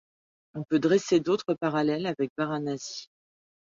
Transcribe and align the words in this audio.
On 0.55 0.63
peut 0.63 0.79
dresser 0.79 1.19
d'autres 1.19 1.53
parallèles 1.53 2.07
avec 2.07 2.31
Varanasi. 2.35 3.11